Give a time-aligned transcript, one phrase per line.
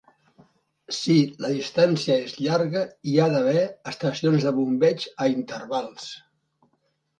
[0.99, 6.11] Si la distància és llarga, hi ha d'haver estacions de bombeig a intervals.